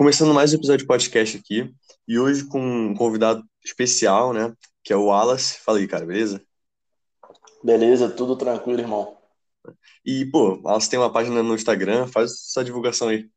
[0.00, 1.70] Começando mais um episódio de podcast aqui,
[2.08, 4.50] e hoje com um convidado especial, né,
[4.82, 5.58] que é o Wallace.
[5.62, 6.40] Fala aí, cara, beleza?
[7.62, 9.18] Beleza, tudo tranquilo, irmão.
[10.02, 13.28] E, pô, Wallace tem uma página no Instagram, faz sua divulgação aí.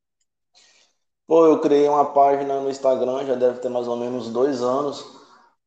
[1.28, 5.06] Pô, eu criei uma página no Instagram, já deve ter mais ou menos dois anos,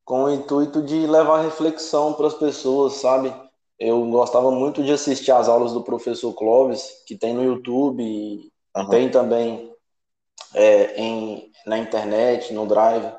[0.03, 3.35] com o intuito de levar reflexão para as pessoas, sabe?
[3.79, 8.51] Eu gostava muito de assistir às aulas do professor Clóvis, que tem no YouTube, e
[8.75, 8.89] Aham.
[8.89, 9.76] tem também
[10.55, 13.13] é, em, na internet, no Drive.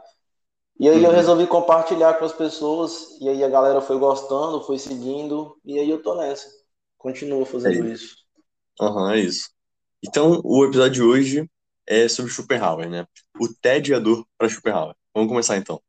[0.80, 1.16] E aí eu Uhum.
[1.16, 5.90] resolvi compartilhar com as pessoas, e aí a galera foi gostando, foi seguindo, e aí
[5.90, 6.48] eu tô nessa.
[6.98, 7.94] Continuo É fazendo isso.
[7.94, 8.18] isso.
[8.82, 9.50] Aham, é isso.
[10.04, 11.50] Então, o episódio de hoje
[11.88, 13.08] é sobre Schopenhauer, né?
[13.40, 14.96] O tédio e a dor para Schopenhauer.
[15.16, 15.82] Vamos começar então.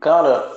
[0.00, 0.50] Cara,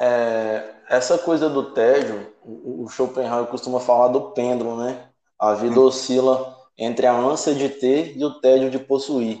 [0.00, 5.09] é, essa coisa do tédio, o, o Schopenhauer costuma falar do pêndulo, né?
[5.40, 9.38] A vida oscila entre a ânsia de ter e o tédio de possuir.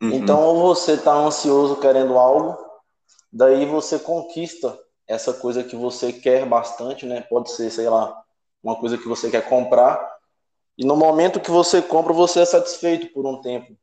[0.00, 0.12] Uhum.
[0.12, 2.56] Então, ou você está ansioso querendo algo,
[3.32, 7.20] daí você conquista essa coisa que você quer bastante, né?
[7.20, 8.22] Pode ser, sei lá,
[8.62, 10.12] uma coisa que você quer comprar,
[10.76, 13.76] e no momento que você compra, você é satisfeito por um tempo.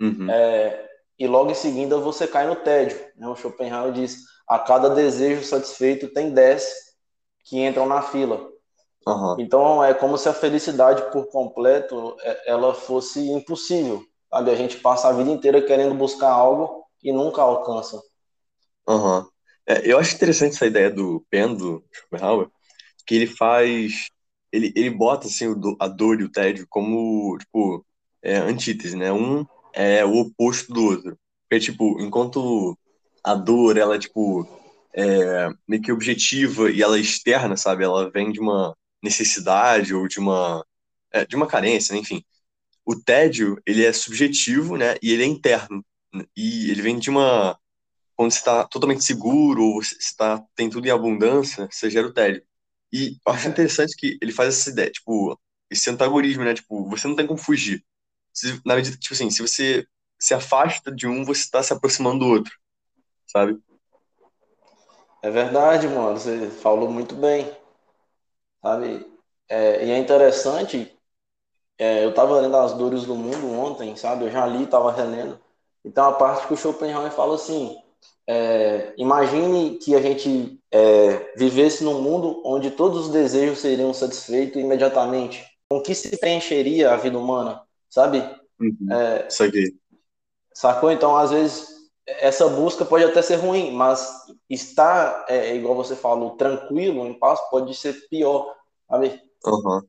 [0.00, 0.30] Uhum.
[0.30, 2.98] É, e logo em seguida você cai no tédio.
[3.16, 3.26] Né?
[3.26, 6.66] O Schopenhauer diz: a cada desejo satisfeito tem 10
[7.44, 8.48] que entram na fila.
[9.06, 9.36] Aham.
[9.38, 14.04] Então é como se a felicidade por completo é- ela fosse impossível.
[14.30, 14.50] Sabe?
[14.50, 18.00] A gente passa a vida inteira querendo buscar algo e nunca alcança.
[18.88, 19.26] Aham.
[19.66, 22.48] É, eu acho interessante essa ideia do pêndulo, Schopenhauer,
[23.06, 24.08] que ele faz.
[24.52, 27.84] Ele, ele bota assim, o a dor e o tédio como, tipo,
[28.22, 29.12] é, antítese, né?
[29.12, 31.18] Um é o oposto do outro.
[31.48, 32.78] Porque, tipo, enquanto
[33.24, 34.46] a dor, ela é, tipo,
[34.94, 37.84] é, meio que objetiva e ela é externa, sabe?
[37.84, 40.64] Ela vem de uma necessidade ou de uma,
[41.12, 42.00] é, de uma carência, né?
[42.00, 42.24] Enfim.
[42.86, 44.96] O tédio, ele é subjetivo, né?
[45.02, 45.84] E ele é interno.
[46.36, 47.58] E ele vem de uma
[48.16, 52.12] quando você está totalmente seguro ou você está tem tudo em abundância, você gera o
[52.12, 52.42] tédio.
[52.92, 55.38] E eu acho interessante que ele faz essa ideia, tipo,
[55.70, 56.54] esse antagonismo, né?
[56.54, 57.84] Tipo, você não tem como fugir.
[58.32, 59.86] Se- na medida, tipo assim, se você
[60.18, 62.52] se afasta de um, você está se aproximando do outro,
[63.26, 63.58] sabe?
[65.22, 66.18] É verdade, mano.
[66.18, 67.50] Você falou muito bem,
[68.62, 69.06] sabe?
[69.48, 70.92] É, e é interessante.
[71.78, 74.24] é, eu estava lendo As Dores do Mundo ontem, sabe?
[74.26, 75.38] Eu já li, estava relendo.
[75.84, 77.76] Então a parte que o Schopenhauer fala assim:
[78.28, 84.60] é, imagine que a gente é, vivesse num mundo onde todos os desejos seriam satisfeitos
[84.60, 85.44] imediatamente.
[85.70, 88.18] Com que se preencheria a vida humana, sabe?
[88.60, 88.92] Uhum.
[88.92, 89.76] É, Isso aqui.
[90.54, 90.90] sacou?
[90.90, 91.75] Então, às vezes,
[92.06, 94.08] essa busca pode até ser ruim, mas
[94.48, 98.54] estar, é, igual você falou, tranquilo, em paz, pode ser pior,
[98.88, 99.20] sabe?
[99.44, 99.82] Aham.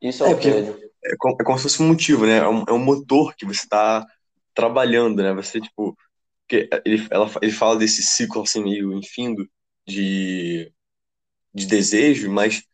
[0.00, 0.74] Isso é É, o porque tédio.
[1.04, 2.38] é como, é como se fosse um motivo, né?
[2.38, 4.06] É um, é um motor que você está
[4.54, 5.32] trabalhando, né?
[5.34, 5.96] Você, tipo,
[6.48, 9.48] porque ele, ela, ele fala desse ciclo, assim, meio infindo
[9.86, 10.72] de,
[11.54, 12.64] de desejo, mas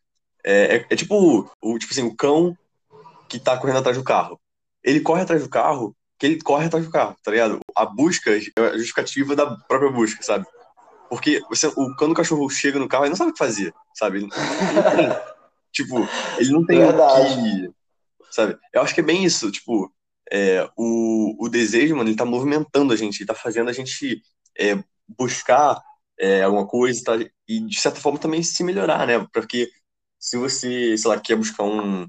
[0.45, 2.57] é, é, é tipo, o, tipo assim, o cão
[3.29, 4.39] que tá correndo atrás do carro.
[4.83, 7.59] Ele corre atrás do carro, que ele corre atrás do carro, tá ligado?
[7.75, 10.45] A busca é a justificativa da própria busca, sabe?
[11.09, 13.73] Porque você, o, quando o cachorro chega no carro, ele não sabe o que fazer,
[13.93, 14.19] sabe?
[14.19, 15.09] Ele não tem,
[15.73, 16.07] tipo,
[16.37, 17.35] ele não tem Verdade.
[17.35, 17.69] que,
[18.31, 18.57] sabe?
[18.71, 19.93] Eu acho que é bem isso, tipo,
[20.31, 24.21] é, o, o desejo, mano, ele tá movimentando a gente, ele tá fazendo a gente
[24.57, 25.81] é, buscar
[26.17, 27.13] é, alguma coisa tá?
[27.45, 29.27] e, de certa forma, também se melhorar, né?
[29.33, 29.69] Porque
[30.17, 32.07] se você, sei lá, quer buscar um,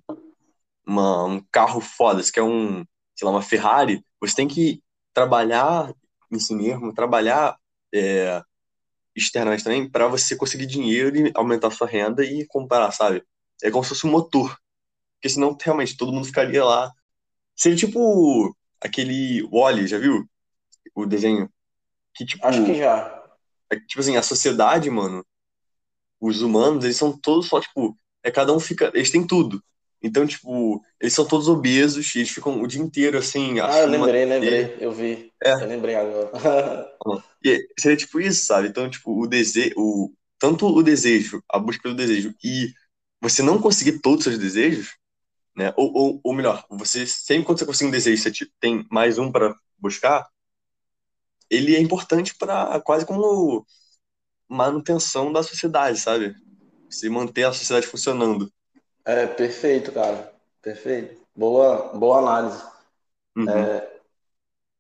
[0.87, 4.83] uma- um carro foda, se quer um, sei lá, uma Ferrari, você tem que
[5.13, 5.95] trabalhar
[6.31, 7.57] em si mesmo, trabalhar
[7.95, 8.43] é,
[9.15, 13.23] externamente também, para você conseguir dinheiro e aumentar sua renda e comprar, sabe?
[13.63, 14.59] É como se fosse um motor.
[15.17, 16.93] Porque senão, realmente, todo mundo ficaria lá.
[17.55, 20.29] Seria tipo aquele Wall-E, já viu?
[20.95, 21.49] O desenho.
[22.15, 23.25] Que, tipo, Acho que já.
[23.71, 25.25] é, tipo assim, a sociedade, mano,
[26.21, 29.63] os humanos, eles são todos só, tipo, é cada um fica, eles têm tudo.
[30.05, 33.87] Então, tipo, eles são todos obesos, e eles ficam o dia inteiro, assim, Ah, eu
[33.87, 35.33] assando uma lembrei, lembrei, eu vi.
[35.43, 36.31] É, Eu lembrei agora.
[37.45, 38.69] e seria tipo isso, sabe?
[38.69, 42.73] Então, tipo, o desejo, o, tanto o desejo, a busca pelo desejo, e
[43.21, 44.95] você não conseguir todos os seus desejos,
[45.57, 45.73] né?
[45.77, 49.19] Ou, ou, ou melhor, você sempre quando você consegue um desejo, você te- tem mais
[49.19, 50.27] um para buscar,
[51.51, 53.67] ele é importante para quase como
[54.49, 56.35] manutenção da sociedade, sabe?
[56.91, 58.53] Se manter a sociedade funcionando.
[59.07, 60.33] É, perfeito, cara.
[60.63, 61.21] Perfeito.
[61.35, 62.63] Boa, boa análise.
[63.37, 63.81] Uhum,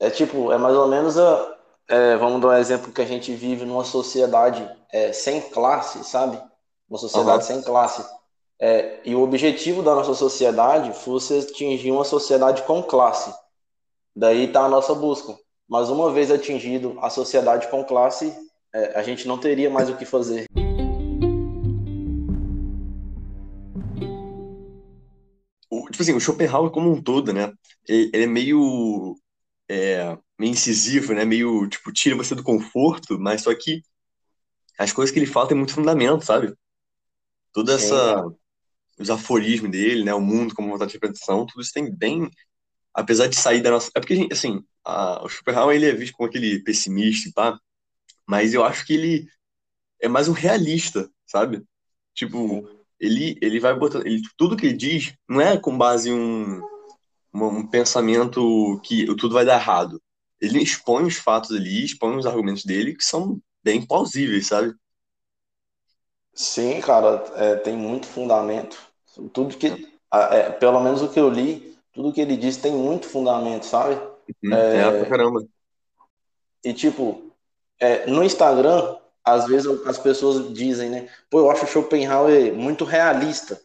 [0.00, 1.56] É tipo, é mais ou menos a,
[1.88, 6.40] é, vamos dar um exemplo que a gente vive numa sociedade é, sem classe, sabe?
[6.88, 8.04] Uma sociedade aham, sem classe.
[8.60, 13.34] é, e o objetivo da nossa sociedade fosse atingir uma sociedade com classe.
[14.16, 15.36] Daí está a nossa busca.
[15.68, 18.34] Mas uma vez atingido a sociedade com classe,
[18.74, 20.46] é, a gente não teria mais o que fazer.
[25.84, 27.52] O, tipo assim, o Schopenhauer como um todo, né?
[27.86, 29.16] Ele, ele é meio,
[29.68, 31.24] é, meio incisivo, né?
[31.24, 33.82] Meio, tipo, tira você do conforto, mas só que
[34.78, 36.54] as coisas que ele fala tem muito fundamento, sabe?
[37.52, 38.22] Toda essa...
[38.22, 38.36] Sim,
[38.96, 40.14] os aforismos dele, né?
[40.14, 42.30] O mundo como vontade de repetição, tudo isso tem bem
[42.94, 43.90] apesar de sair da nossa.
[43.94, 47.58] É porque, assim, a, o Schopenhauer ele é visto como aquele pessimista e pá,
[48.26, 49.26] mas eu acho que ele
[50.00, 51.62] é mais um realista, sabe?
[52.14, 54.06] Tipo, ele, ele vai botando.
[54.06, 56.62] Ele, tudo que ele diz não é com base em um,
[57.34, 60.00] um, pensamento que tudo vai dar errado.
[60.40, 64.74] Ele expõe os fatos ali, expõe os argumentos dele que são bem plausíveis, sabe?
[66.32, 68.78] Sim, cara, é, tem muito fundamento.
[69.32, 73.06] Tudo que, é, pelo menos o que eu li, tudo que ele diz tem muito
[73.06, 73.94] fundamento, sabe?
[74.42, 75.46] Uhum, é, é pra caramba.
[76.64, 77.30] E tipo,
[77.78, 81.08] é, no Instagram, às vezes as pessoas dizem, né?
[81.30, 83.60] Pô, eu acho o Schopenhauer muito realista.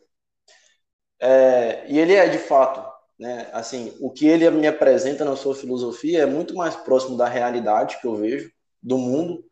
[1.22, 2.82] É, e ele é de fato,
[3.20, 3.50] né?
[3.52, 8.00] Assim, o que ele me apresenta na sua filosofia é muito mais próximo da realidade
[8.00, 8.52] que eu vejo
[8.82, 9.44] do mundo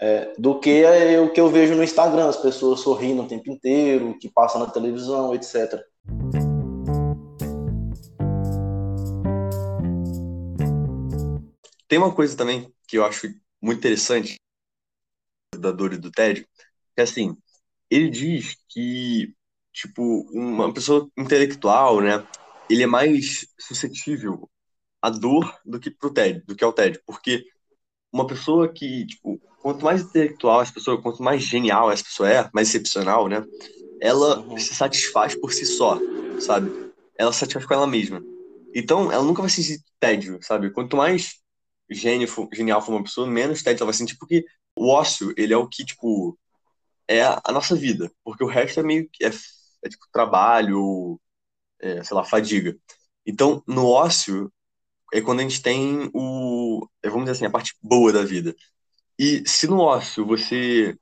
[0.00, 0.84] é, do que
[1.18, 4.66] o que eu vejo no Instagram, as pessoas sorrindo o tempo inteiro, que passa na
[4.66, 5.80] televisão, etc.
[11.86, 13.28] Tem uma coisa também que eu acho
[13.60, 14.36] muito interessante
[15.62, 16.46] da dor e do tédio,
[16.94, 17.36] que assim,
[17.90, 19.34] ele diz que,
[19.72, 22.26] tipo, uma pessoa intelectual, né,
[22.68, 24.50] ele é mais suscetível
[25.00, 27.44] à dor do que pro tédio, do que ao tédio, porque
[28.12, 32.50] uma pessoa que, tipo, quanto mais intelectual essa pessoa, quanto mais genial essa pessoa é,
[32.52, 33.44] mais excepcional, né,
[34.00, 34.58] ela uhum.
[34.58, 35.98] se satisfaz por si só,
[36.40, 36.92] sabe?
[37.16, 38.22] Ela se satisfaz com ela mesma.
[38.74, 40.70] Então, ela nunca vai sentir tédio, sabe?
[40.72, 41.36] Quanto mais
[41.90, 44.44] gênio, genial for uma pessoa, menos tédio ela vai sentir, porque
[44.76, 46.38] o ócio, ele é o que, tipo,
[47.08, 49.30] é a nossa vida, porque o resto é meio que, é,
[49.84, 51.20] é tipo, trabalho,
[51.80, 52.76] é, sei lá, fadiga.
[53.26, 54.52] Então, no ócio,
[55.12, 58.54] é quando a gente tem o, é, vamos dizer assim, a parte boa da vida.
[59.18, 60.96] E se no ócio você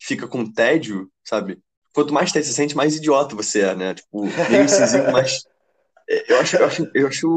[0.00, 1.62] fica com tédio, sabe?
[1.94, 3.94] Quanto mais tédio você sente, mais idiota você é, né?
[3.94, 5.44] Tipo, meio incisivo, mas
[6.08, 7.28] é, eu acho, eu acho, eu acho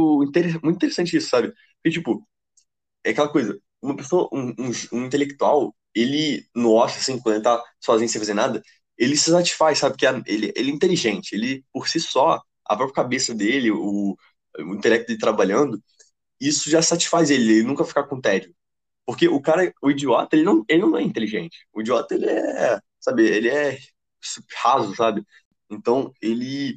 [0.63, 1.54] muito interessante isso, sabe?
[1.83, 2.25] Porque, tipo,
[3.04, 7.44] é aquela coisa, uma pessoa, um, um, um, intelectual, ele, no ócio, assim, quando ele
[7.44, 8.62] tá sozinho sem fazer nada,
[8.98, 9.98] ele se satisfaz, sabe?
[9.98, 14.18] Que é, ele, ele é inteligente, ele, por si só, a própria cabeça dele, o,
[14.60, 15.82] o intelecto dele trabalhando,
[16.40, 18.54] isso já satisfaz ele, ele nunca ficar com tédio.
[19.06, 21.68] Porque o cara, o idiota, ele não, ele não é inteligente.
[21.74, 23.78] O idiota, ele é, sabe, ele é
[24.58, 25.24] raso, sabe?
[25.70, 26.74] Então, ele,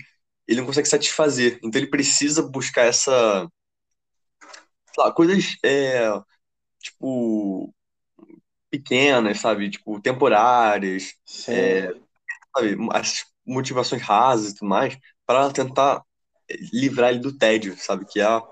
[0.47, 1.59] ele não consegue satisfazer.
[1.63, 3.49] Então, ele precisa buscar essa
[4.99, 6.11] lá, coisas, é,
[6.81, 7.75] tipo,
[8.71, 9.71] pequenas, sabe?
[9.71, 11.15] Tipo, temporárias,
[11.49, 11.93] é,
[12.55, 12.77] sabe?
[12.93, 16.03] As motivações rasas e tudo mais, para tentar
[16.73, 18.05] livrar ele do tédio, sabe?
[18.07, 18.43] Que é a,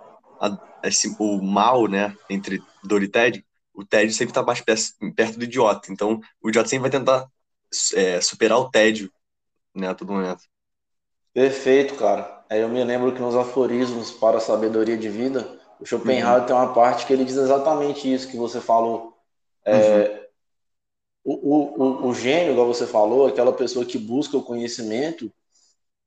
[0.40, 2.16] a, esse, o mal, né?
[2.28, 3.44] Entre dor e tédio.
[3.74, 5.92] O tédio sempre está mais perto do idiota.
[5.92, 7.26] Então, o idiota sempre vai tentar
[7.94, 9.10] é, superar o tédio,
[9.74, 9.88] né?
[9.88, 10.42] A todo momento.
[11.32, 12.44] Perfeito, cara.
[12.48, 16.46] Aí eu me lembro que nos aforismos para a sabedoria de vida, o Schopenhauer uhum.
[16.46, 19.16] tem uma parte que ele diz exatamente isso que você falou.
[19.64, 20.26] É,
[21.24, 21.38] uhum.
[21.42, 25.30] o, o, o, gênio, igual você falou, aquela pessoa que busca o conhecimento,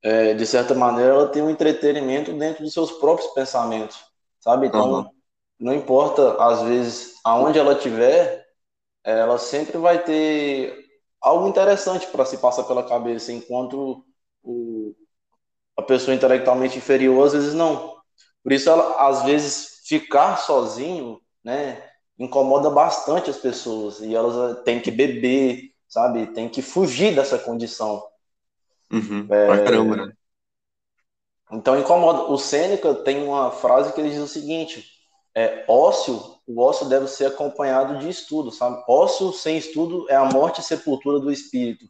[0.02, 4.02] é, de certa maneira, ela tem um entretenimento dentro dos seus próprios pensamentos,
[4.40, 4.66] sabe?
[4.66, 5.10] Então, uhum.
[5.58, 8.46] não importa, às vezes, aonde ela estiver,
[9.04, 10.74] ela sempre vai ter
[11.20, 14.04] algo interessante para se passar pela cabeça, enquanto
[14.42, 14.94] o,
[15.76, 17.99] a pessoa intelectualmente inferior, às vezes, não.
[18.42, 21.82] Por isso, ela, às vezes, ficar sozinho, né,
[22.18, 26.26] incomoda bastante as pessoas e elas eh, têm que beber, sabe?
[26.28, 28.02] Tem que fugir dessa condição.
[28.92, 29.26] Uhum.
[29.30, 29.64] É...
[29.64, 30.12] Caramba, né?
[31.52, 32.30] Então incomoda.
[32.30, 34.84] O Sêneca tem uma frase que ele diz o seguinte:
[35.34, 38.82] é, ócio, o ócio deve ser acompanhado de estudo, sabe?
[38.88, 41.86] Ócio sem estudo é a morte e sepultura do espírito.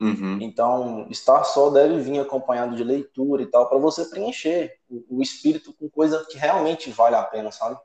[0.00, 0.38] Uhum.
[0.40, 5.22] Então, estar só deve vir acompanhado de leitura e tal, para você preencher o, o,
[5.22, 7.78] espírito com coisa que realmente vale a pena, sabe?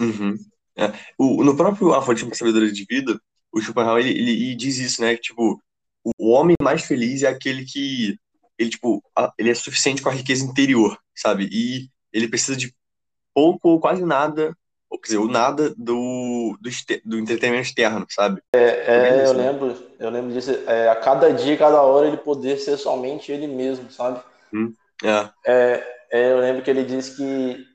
[0.00, 0.36] Uhum.
[0.76, 0.92] É.
[1.16, 3.20] O, no próprio Aforismo Sabedoria de Vida,
[3.52, 5.14] o Schopenhauer, ele, ele, ele, diz isso, né?
[5.14, 5.62] Que, tipo,
[6.04, 8.16] o, homem mais feliz é aquele que,
[8.58, 9.00] ele, tipo,
[9.38, 11.48] ele é suficiente com a riqueza interior, sabe?
[11.52, 12.74] E ele precisa de
[13.32, 14.56] pouco ou quase nada,
[15.00, 16.70] quer dizer, o nada do, do,
[17.04, 18.42] do entretenimento externo, sabe?
[18.54, 20.50] É, é eu lembro, eu lembro disso.
[20.66, 24.20] É, a cada dia, cada hora, ele poder ser somente ele mesmo, sabe?
[24.52, 25.28] Hum, é.
[25.46, 27.66] É, é, eu lembro que ele disse que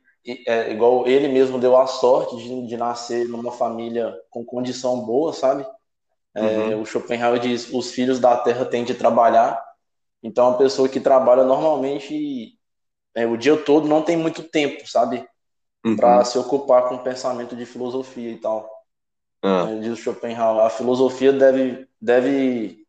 [0.48, 5.34] é, igual ele mesmo deu a sorte de, de nascer numa família com condição boa,
[5.34, 5.65] sabe?
[6.34, 6.82] É, uhum.
[6.82, 9.63] O Schopenhauer diz: os filhos da terra têm de trabalhar.
[10.22, 12.58] Então, a pessoa que trabalha normalmente
[13.15, 15.25] é, o dia todo não tem muito tempo, sabe?
[15.86, 15.96] Uhum.
[15.96, 18.68] Para se ocupar com pensamento de filosofia e tal.
[19.44, 19.80] Uhum.
[19.80, 22.84] Diz o Schopenhauer: a filosofia deve, deve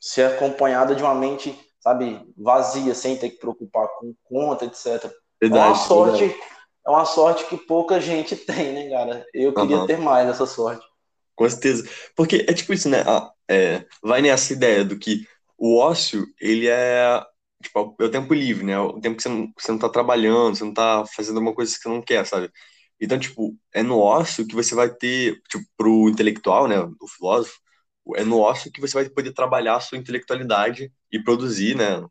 [0.00, 5.10] ser acompanhada de uma mente, sabe, vazia, sem ter que preocupar com conta, etc.
[5.40, 6.26] Verdade, é uma sorte.
[6.26, 6.50] Verdade.
[6.86, 9.24] É uma sorte que pouca gente tem, né, cara?
[9.32, 10.84] Eu queria ter mais essa sorte.
[11.36, 11.88] Com certeza.
[12.16, 13.04] Porque é tipo isso, né?
[13.06, 15.24] Ah, é, vai nessa ideia do que
[15.56, 17.22] o ócio, ele é
[17.62, 18.78] tipo, é o tempo livre, né?
[18.78, 21.74] O tempo que você não, você não tá trabalhando, você não tá fazendo alguma coisa
[21.74, 22.50] que você não quer, sabe?
[23.00, 27.58] Então, tipo, é no ócio que você vai ter, tipo, pro intelectual, né, o filósofo,
[28.16, 32.04] é no ócio que você vai poder trabalhar a sua intelectualidade e produzir, né,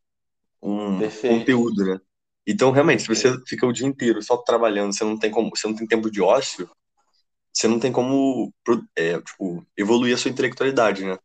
[0.62, 1.40] um Perfeito.
[1.40, 2.00] conteúdo, né?
[2.48, 5.68] Então, realmente, se você fica o dia inteiro só trabalhando, você não tem como, você
[5.68, 6.70] não tem tempo de ócio,
[7.54, 8.52] você não tem como,
[8.96, 11.18] é, tipo, evoluir a sua intelectualidade, né?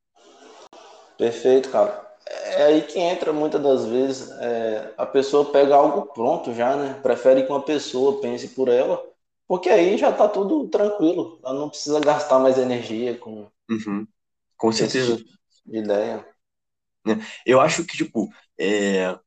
[1.16, 6.54] Perfeito, cara é aí que entra muitas das vezes é, a pessoa pega algo pronto
[6.54, 6.95] já, né?
[7.02, 9.02] Prefere que uma pessoa pense por ela,
[9.47, 11.40] porque aí já tá tudo tranquilo.
[11.45, 13.47] Ela não precisa gastar mais energia com.
[13.71, 14.07] Uhum.
[14.57, 15.16] Com certeza.
[15.16, 15.31] Tipo
[15.66, 16.26] de ideia.
[17.07, 17.12] É,
[17.45, 19.19] eu acho que, tipo, é...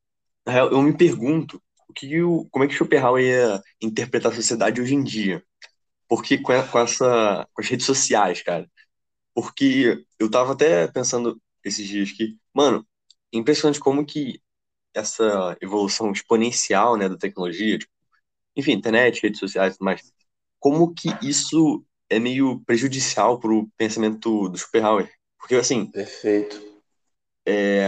[0.72, 2.48] eu me pergunto o que o...
[2.50, 5.44] como é que Schopenhauer ia interpretar a sociedade hoje em dia.
[6.08, 8.68] Porque com, essa, com as redes sociais, cara.
[9.34, 12.86] Porque eu tava até pensando esses dias que, mano,
[13.32, 14.42] impressionante como que
[14.94, 17.92] essa evolução exponencial, né, da tecnologia, tipo,
[18.56, 20.02] enfim, internet, redes sociais, mas
[20.60, 25.12] como que isso é meio prejudicial para o pensamento do Schopenhauer?
[25.40, 25.86] Porque, assim...
[25.86, 26.82] Perfeito.
[27.46, 27.88] É,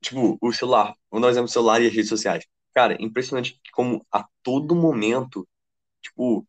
[0.00, 2.44] tipo, o celular, vamos dar um exemplo do celular e as redes sociais.
[2.74, 5.48] Cara, impressionante como a todo momento,
[6.02, 6.46] tipo,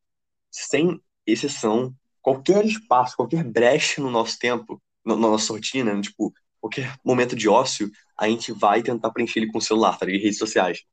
[0.51, 6.98] sem exceção, qualquer espaço, qualquer brecha no nosso tempo, na nossa rotina, né, tipo, qualquer
[7.03, 10.24] momento de ócio, a gente vai tentar preencher ele com o celular, tá ligado?
[10.24, 10.84] redes sociais.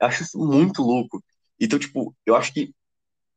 [0.00, 1.20] Eu acho isso muito louco.
[1.58, 2.72] Então, tipo, eu acho que,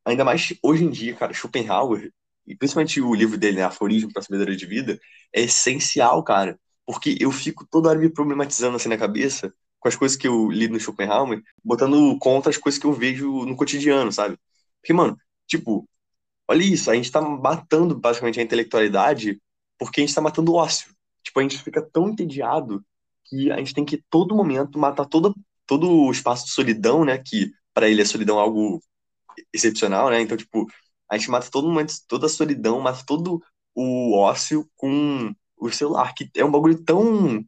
[0.05, 2.11] ainda mais hoje em dia, cara, Schopenhauer,
[2.45, 4.99] e principalmente o livro dele, né, Aforismo para a Sabedoria de Vida,
[5.33, 6.59] é essencial, cara.
[6.85, 10.49] Porque eu fico toda hora me problematizando assim na cabeça com as coisas que eu
[10.51, 14.37] li no Schopenhauer, botando contra as coisas que eu vejo no cotidiano, sabe?
[14.79, 15.17] Porque, mano,
[15.47, 15.89] tipo,
[16.47, 19.41] olha isso, a gente tá matando basicamente a intelectualidade
[19.77, 20.93] porque a gente tá matando o ócio.
[21.23, 22.83] Tipo, a gente fica tão entediado
[23.25, 25.35] que a gente tem que, todo momento, matar todo,
[25.65, 27.17] todo o espaço de solidão, né?
[27.17, 28.81] Que para ele a solidão é algo
[29.53, 30.21] excepcional, né?
[30.21, 30.67] Então, tipo,
[31.09, 33.41] a gente mata todo momento, toda a solidão, mata todo
[33.75, 37.43] o ócio com o celular, que é um bagulho tão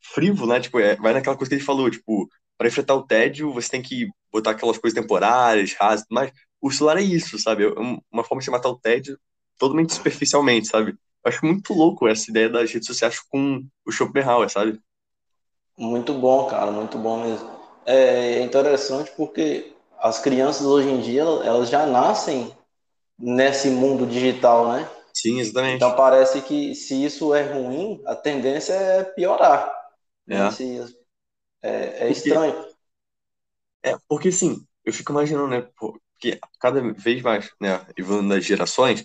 [0.00, 0.60] frívolo, né?
[0.60, 3.82] Tipo, é, vai naquela coisa que ele falou, tipo, para enfrentar o tédio, você tem
[3.82, 7.64] que botar aquelas coisas temporárias, rasas, mas o celular é isso, sabe?
[7.64, 7.68] É
[8.10, 9.18] uma forma de matar o tédio
[9.58, 10.96] totalmente superficialmente, sabe?
[11.24, 14.80] Eu acho muito louco essa ideia das redes sociais com o Schopenhauer, sabe?
[15.78, 17.50] Muito bom, cara, muito bom mesmo.
[17.86, 22.52] É interessante porque as crianças hoje em dia, elas já nascem
[23.18, 24.88] nesse mundo digital, né?
[25.14, 25.76] Sim, exatamente.
[25.76, 29.72] Então parece que se isso é ruim, a tendência é piorar.
[30.28, 30.38] É,
[31.62, 32.66] é, é estranho.
[33.84, 35.68] É, porque assim, eu fico imaginando, né?
[35.78, 39.04] Porque cada vez mais, né, evoluindo das gerações,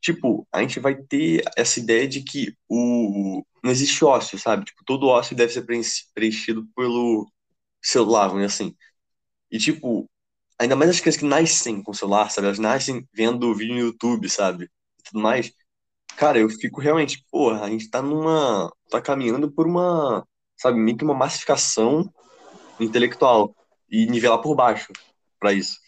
[0.00, 4.64] tipo, a gente vai ter essa ideia de que o não existe ócio, sabe?
[4.64, 5.66] Tipo, todo ócio deve ser
[6.14, 7.28] preenchido pelo
[7.82, 8.76] celular, vamos assim.
[9.50, 10.08] E, tipo,
[10.58, 12.46] ainda mais as crianças que nascem com celular, sabe?
[12.46, 14.66] Elas nascem vendo vídeo no YouTube, sabe?
[15.00, 15.52] E tudo mais.
[16.16, 18.72] Cara, eu fico realmente, porra, a gente tá numa.
[18.90, 20.26] tá caminhando por uma,
[20.56, 22.12] sabe, meio que uma massificação
[22.80, 23.54] intelectual
[23.90, 24.92] e nivelar por baixo
[25.38, 25.78] para isso.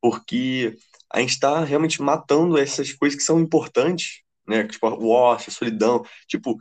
[0.00, 0.76] Porque
[1.14, 4.64] a gente está realmente matando essas coisas que são importantes, né?
[4.66, 6.04] Tipo, o ócio, a solidão.
[6.26, 6.58] Tipo,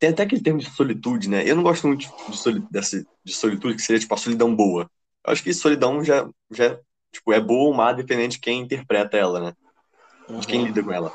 [0.00, 1.48] tem até aquele termo de solitude, né?
[1.48, 4.90] Eu não gosto muito de, soli, dessa, de solitude, que seria, tipo, a solidão boa.
[5.24, 6.76] Eu acho que solidão já, já
[7.12, 9.52] tipo, é boa ou má, dependendo de quem interpreta ela, né?
[10.26, 10.40] De uhum.
[10.40, 11.12] quem lida com ela.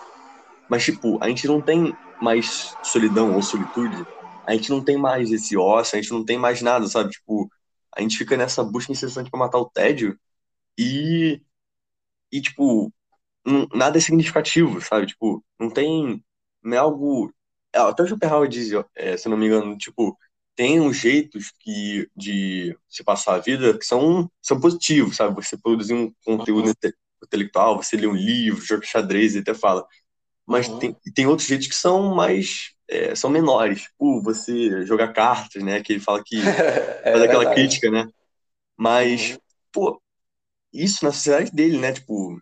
[0.69, 4.07] Mas, tipo, a gente não tem mais solidão ou solitude,
[4.47, 7.09] a gente não tem mais esse ócio, a gente não tem mais nada, sabe?
[7.09, 7.49] Tipo,
[7.93, 10.17] a gente fica nessa busca incessante para matar o tédio
[10.79, 11.41] e
[12.33, 12.91] e, tipo,
[13.45, 15.05] não, nada é significativo, sabe?
[15.05, 16.23] Tipo, não tem.
[16.63, 17.31] Não é algo.
[17.71, 20.17] É, até o Schopenhauer diz, é, se não me engano, tipo,
[20.55, 25.35] tem uns jeitos que, de se passar a vida que são, são positivos, sabe?
[25.35, 26.73] Você produzir um conteúdo,
[27.23, 29.85] intelectual, você lê um livro, joga xadrez e até fala.
[30.45, 30.79] Mas uhum.
[30.79, 32.73] tem, tem outros jeitos que são mais.
[32.89, 33.83] É, são menores.
[33.83, 35.81] Tipo, você jogar cartas, né?
[35.81, 37.55] Que ele fala que é faz aquela verdade.
[37.55, 38.07] crítica, né?
[38.75, 39.37] Mas, uhum.
[39.71, 40.02] pô,
[40.73, 41.93] isso na sociedade dele, né?
[41.93, 42.41] Tipo,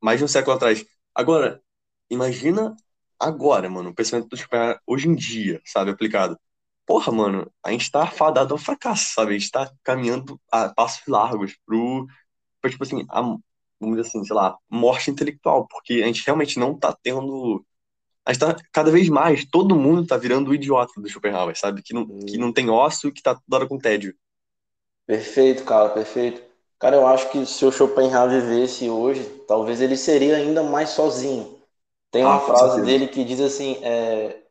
[0.00, 0.84] mais de um século atrás.
[1.14, 1.62] Agora,
[2.10, 2.76] imagina
[3.18, 6.38] agora, mano, o pensamento do super hoje em dia, sabe, aplicado.
[6.86, 9.34] Porra, mano, a gente tá fadado ao fracasso, sabe?
[9.34, 12.06] A gente tá caminhando a passos largos pro,
[12.60, 13.20] pro tipo assim, a,
[13.80, 17.64] vamos dizer assim, sei lá, morte intelectual, porque a gente realmente não tá tendo.
[18.24, 21.82] A gente tá cada vez mais, todo mundo tá virando o idiota do Schopenhauer, sabe?
[21.82, 22.20] Que não, hum.
[22.26, 24.14] que não tem osso e que tá toda hora com tédio.
[25.06, 26.47] Perfeito, cara, perfeito.
[26.78, 31.60] Cara, eu acho que se o Schopenhauer vivesse hoje, talvez ele seria ainda mais sozinho.
[32.10, 34.42] Tem uma ah, frase dele que diz assim: é,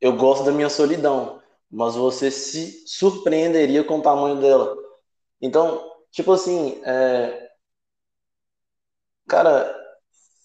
[0.00, 1.40] Eu gosto da minha solidão,
[1.70, 4.76] mas você se surpreenderia com o tamanho dela.
[5.40, 7.50] Então, tipo assim, é,
[9.28, 9.74] cara,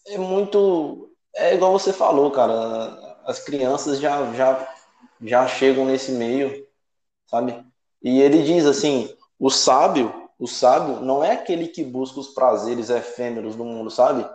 [0.07, 1.11] é muito.
[1.35, 3.07] É igual você falou, cara.
[3.25, 4.75] As crianças já, já,
[5.21, 6.65] já chegam nesse meio,
[7.27, 7.63] sabe?
[8.03, 12.89] E ele diz assim: o sábio o sábio não é aquele que busca os prazeres
[12.89, 14.25] efêmeros do mundo, sabe?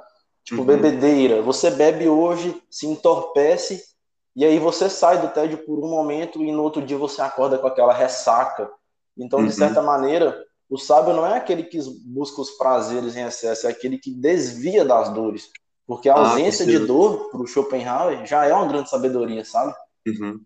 [0.45, 0.67] Tipo, uhum.
[0.67, 1.41] bebedeira.
[1.41, 3.83] Você bebe hoje, se entorpece,
[4.37, 7.57] e aí você sai do tédio por um momento e no outro dia você acorda
[7.57, 8.71] com aquela ressaca.
[9.17, 9.47] Então, uhum.
[9.47, 13.71] de certa maneira, o sábio não é aquele que busca os prazeres em excesso, é
[13.71, 15.49] aquele que desvia das dores.
[15.87, 19.45] Porque a ah, ausência ah, de dor, para o Schopenhauer, já é uma grande sabedoria,
[19.45, 19.75] sabe?
[20.07, 20.41] Uhum.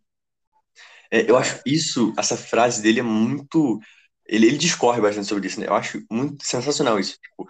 [1.10, 3.80] É, eu acho isso, essa frase dele é muito
[4.28, 5.66] ele, ele discorre bastante sobre isso, né?
[5.66, 7.18] Eu acho muito sensacional isso.
[7.20, 7.48] Tipo,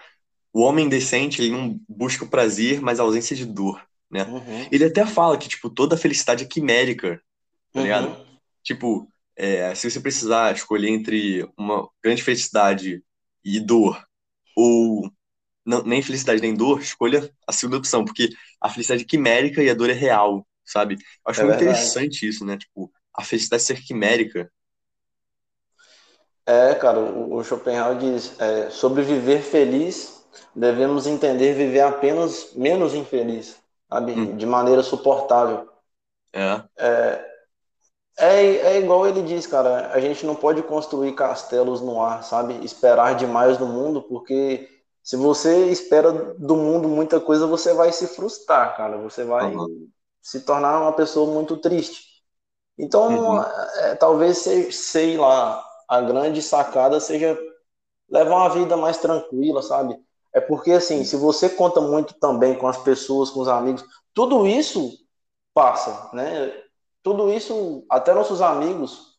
[0.52, 4.24] o homem decente, ele não busca o prazer, mas a ausência de dor, né?
[4.24, 4.68] Uhum.
[4.70, 7.20] Ele até fala que, tipo, toda felicidade é quimérica,
[7.72, 7.82] tá uhum.
[7.82, 8.26] ligado?
[8.62, 13.02] Tipo, é, se você precisar escolher entre uma grande felicidade
[13.44, 14.02] e dor,
[14.56, 15.10] ou
[15.66, 18.30] não, nem felicidade nem dor, escolha a segunda opção, porque
[18.60, 20.94] a felicidade é quimérica e a dor é real, sabe?
[20.94, 21.78] Eu acho é muito verdade.
[21.78, 22.56] interessante isso, né?
[22.56, 24.50] Tipo, a felicidade ser quimérica
[26.48, 30.24] é, cara, o, Schopenhauer diz: é, sobre viver feliz,
[30.56, 33.56] devemos entender viver apenas menos infeliz,
[33.86, 34.12] sabe?
[34.12, 34.34] Hum.
[34.34, 35.68] De maneira suportável.
[36.32, 36.62] É.
[36.78, 37.28] é.
[38.20, 42.64] É, é igual ele diz, cara, a gente não pode construir castelos no ar, sabe?
[42.64, 44.68] Esperar demais do mundo, porque
[45.04, 48.96] se você espera do mundo muita coisa, você vai se frustrar, cara.
[48.98, 49.88] Você vai uhum.
[50.20, 52.08] se tornar uma pessoa muito triste.
[52.76, 53.42] Então, uhum.
[53.42, 57.38] é, talvez, sei lá, a grande sacada seja
[58.08, 59.98] levar uma vida mais tranquila, sabe?
[60.32, 64.46] É porque, assim, se você conta muito também com as pessoas, com os amigos, tudo
[64.46, 64.92] isso
[65.54, 66.52] passa, né?
[67.02, 69.16] Tudo isso, até nossos amigos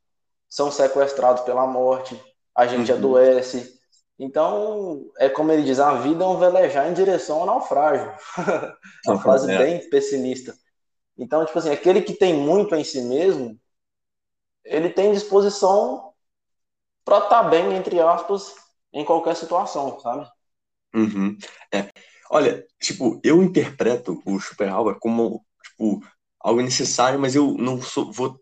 [0.48, 2.22] são sequestrados pela morte,
[2.56, 2.98] a gente uhum.
[2.98, 3.80] adoece.
[4.18, 8.14] Então, é como ele diz, a vida é um velejar em direção ao naufrágio.
[9.08, 9.58] uma frase é.
[9.58, 10.54] bem pessimista.
[11.18, 13.60] Então, tipo assim, aquele que tem muito em si mesmo,
[14.64, 16.09] ele tem disposição
[17.10, 18.54] para estar tá bem, entre aspas,
[18.94, 20.30] em qualquer situação, sabe?
[20.94, 21.36] Uhum.
[21.74, 21.90] É.
[22.30, 26.06] Olha, tipo, eu interpreto o Schopenhauer como, tipo,
[26.40, 28.40] algo necessário, mas eu não sou, vou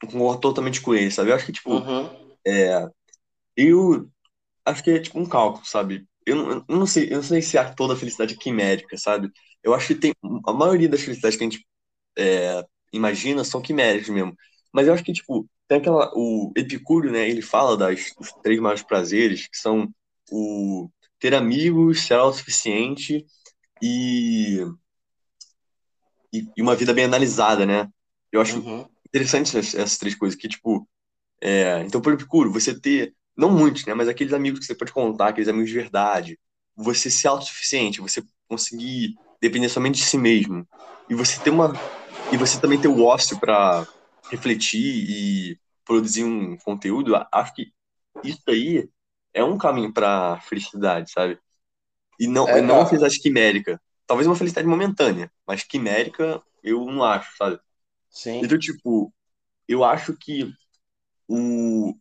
[0.00, 1.30] concordar totalmente com ele, sabe?
[1.30, 2.36] Eu acho que, tipo, uhum.
[2.46, 2.88] é,
[3.56, 4.08] eu
[4.64, 6.06] acho que é, tipo, um cálculo, sabe?
[6.24, 9.28] Eu não, eu não sei, eu não sei se há toda a felicidade quimérica, sabe?
[9.62, 10.12] Eu acho que tem,
[10.46, 11.66] a maioria das felicidades que a gente
[12.16, 14.36] é, imagina são quiméricas mesmo.
[14.74, 16.10] Mas eu acho que, tipo, tem aquela.
[16.16, 17.30] O Epicúrio, né?
[17.30, 19.88] Ele fala das, dos três maiores prazeres, que são
[20.32, 23.24] o ter amigos, ser autossuficiente
[23.80, 24.66] e,
[26.32, 27.88] e, e uma vida bem analisada, né?
[28.32, 28.84] Eu acho uhum.
[29.06, 30.88] interessante essas, essas, três coisas, que, tipo.
[31.40, 33.14] É, então, por Epicúrio, você ter.
[33.36, 33.94] Não muitos, né?
[33.94, 36.38] Mas aqueles amigos que você pode contar, aqueles amigos de verdade.
[36.76, 40.66] Você ser autossuficiente, você conseguir depender somente de si mesmo.
[41.08, 41.72] E você ter uma.
[42.32, 43.86] E você também ter o ócio para
[44.34, 47.72] refletir e produzir um conteúdo, acho que
[48.22, 48.88] isso aí
[49.32, 51.38] é um caminho para felicidade, sabe?
[52.18, 53.80] E não, é, não uma felicidade quimérica.
[54.06, 57.58] Talvez uma felicidade momentânea, mas quimérica eu não acho, sabe?
[58.10, 58.40] Sim.
[58.42, 59.12] Então, tipo,
[59.68, 60.52] eu acho que
[61.28, 61.94] o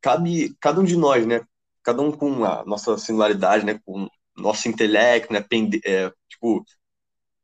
[0.00, 1.44] cabe cada um de nós, né?
[1.82, 3.80] Cada um com a nossa singularidade, né?
[3.84, 5.40] Com nosso intelecto, né?
[5.40, 6.64] Pende, é, tipo,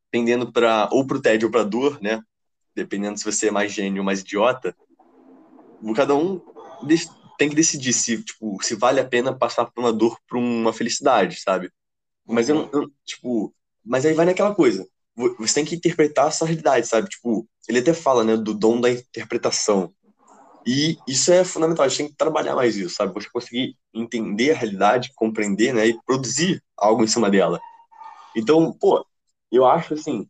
[0.09, 2.21] pendendo para ou pro tédio ou para dor, né?
[2.75, 4.75] Dependendo se você é mais gênio ou mais idiota,
[5.95, 6.41] cada um
[7.37, 10.71] tem que decidir se, tipo, se vale a pena passar por uma dor por uma
[10.71, 11.71] felicidade, sabe?
[12.25, 14.87] Mas eu, eu tipo, mas aí vai naquela coisa.
[15.39, 17.09] Você tem que interpretar essa realidade, sabe?
[17.09, 19.93] Tipo, ele até fala, né, do dom da interpretação.
[20.65, 23.13] E isso é fundamental, a gente tem que trabalhar mais isso, sabe?
[23.13, 27.59] Você conseguir entender a realidade, compreender, né, e produzir algo em cima dela.
[28.35, 29.05] Então, pô,
[29.51, 30.27] eu acho assim,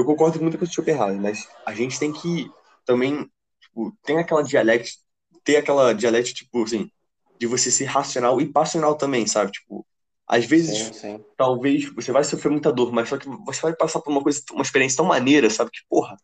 [0.00, 4.42] eu concordo muito com o Schopenhauer, mas a gente tem que também, tipo, tem aquela
[4.42, 4.98] dialética,
[5.44, 6.90] ter aquela dialética, tipo, assim,
[7.38, 9.52] de você ser racional e passional também, sabe?
[9.52, 9.86] Tipo,
[10.26, 11.24] às vezes, Sim, sim.
[11.36, 14.42] talvez você vai sofrer muita dor, mas só que você vai passar por uma coisa,
[14.52, 15.70] uma experiência tão maneira, sabe?
[15.72, 16.16] Que, porra,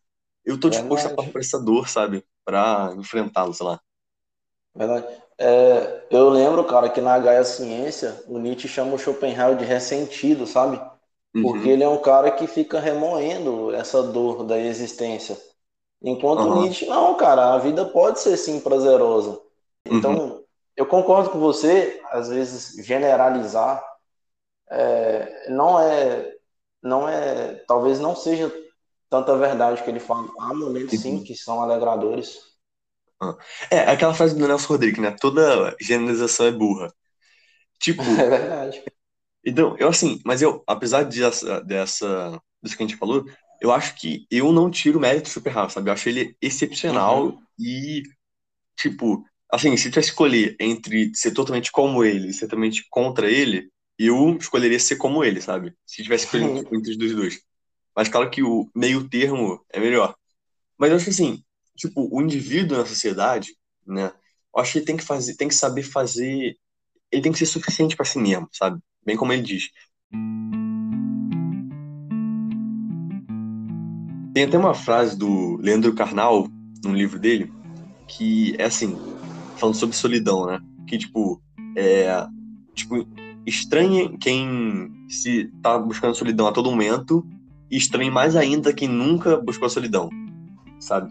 [0.44, 1.16] eu tô disposto a Verdade.
[1.16, 2.24] passar por essa dor, sabe?
[2.44, 3.80] Pra enfrentá-lo, sei lá.
[4.74, 5.06] Verdade.
[5.38, 10.46] É, eu lembro, cara, que na Gaia Ciência, o Nietzsche chama o Schopenhauer de ressentido,
[10.46, 10.80] sabe?
[11.40, 15.36] Porque Uhum, ele é um cara que fica remoendo essa dor da existência.
[16.02, 19.40] Enquanto aham, Nietzsche, não, cara, a vida pode ser sim prazerosa.
[19.90, 20.44] uhum, Então,
[20.76, 23.84] eu concordo com você, às vezes generalizar
[24.70, 26.34] é, não é,
[26.82, 28.52] não é, talvez não seja
[29.10, 30.28] tanta verdade que ele fala.
[30.38, 31.24] Há momentos sim uhum.
[31.24, 32.40] que são alegradores.
[33.20, 33.36] ah.
[33.70, 35.14] É, aquela frase do Nelson Rodrigues, né?
[35.20, 36.92] Toda generalização é burra.
[37.98, 38.82] É Tipo, verdade.
[39.46, 43.24] Então, eu assim, mas eu, apesar dessa, dessa, disso que a gente falou,
[43.60, 45.88] eu acho que eu não tiro o mérito do Super Rafa, sabe?
[45.88, 47.42] Eu acho ele excepcional Uhum.
[47.58, 48.02] e,
[48.76, 53.70] tipo, assim, se tu escolher entre ser totalmente como ele e ser totalmente contra ele,
[53.98, 55.74] eu escolheria ser como ele, sabe?
[55.86, 57.40] Se tivesse escolhido entre os dois dois.
[57.94, 60.14] Mas claro que o meio termo é melhor.
[60.78, 61.42] Mas eu acho que assim,
[61.76, 63.56] tipo, o indivíduo na sociedade,
[63.86, 64.12] né?
[64.54, 66.56] Eu acho que ele tem que fazer, tem que saber fazer,
[67.10, 68.80] ele tem que ser suficiente para si mesmo, sabe?
[69.06, 69.70] Bem como ele diz.
[74.34, 76.48] Tem até uma frase do Leandro Carnal,
[76.84, 77.50] num livro dele,
[78.08, 78.98] que é assim,
[79.56, 80.60] falando sobre solidão, né?
[80.86, 81.40] Que, tipo,
[81.76, 82.26] é,
[82.74, 83.06] tipo,
[83.46, 87.24] estranhe quem se tá buscando solidão a todo momento
[87.70, 90.10] e estranhe mais ainda quem nunca buscou a solidão,
[90.80, 91.10] sabe?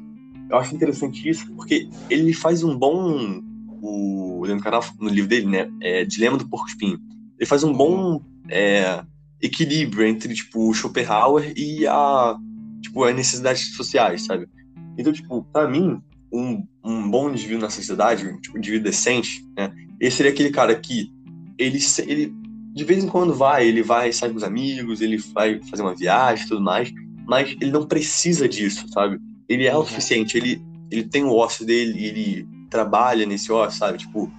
[0.49, 3.41] Eu acho interessante isso porque ele faz um bom,
[3.81, 5.71] o Leandro Carnal, no livro dele, né?
[5.81, 6.99] É, Dilema do Porco-Espinho.
[7.39, 7.77] Ele faz um Uhum.
[7.77, 9.03] bom é,
[9.41, 12.35] equilíbrio entre, tipo, o Schopenhauer e a,
[12.81, 14.47] tipo, as necessidades sociais, sabe?
[14.97, 15.99] Então, tipo, pra mim,
[16.31, 19.71] um, um bom indivíduo na sociedade, um tipo, indivíduo decente, né?
[19.99, 21.09] Esse seria aquele cara que
[21.57, 22.33] ele, ele
[22.73, 25.95] de vez em quando vai, ele vai sair com os amigos, ele vai fazer uma
[25.95, 26.91] viagem e tudo mais,
[27.25, 29.17] mas ele não precisa disso, sabe?
[29.47, 29.85] Ele é o Uhum.
[29.85, 33.97] suficiente, ele, ele tem o ócio dele, ele trabalha nesse ócio, sabe?
[33.99, 34.29] Tipo,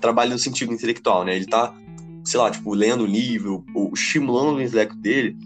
[0.00, 1.34] trabalha no sentido intelectual, né?
[1.34, 1.72] Ele tá,
[2.26, 5.36] sei lá, tipo, lendo um livro, ou estimulando o intelecto dele,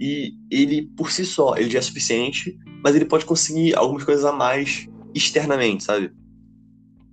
[0.00, 4.24] e ele, por si só, ele já é suficiente, mas ele pode conseguir algumas coisas
[4.24, 6.10] a mais externamente, sabe?